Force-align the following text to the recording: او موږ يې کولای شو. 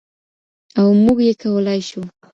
او 0.79 0.87
موږ 1.03 1.17
يې 1.27 1.33
کولای 1.41 1.79
شو. 1.89 2.01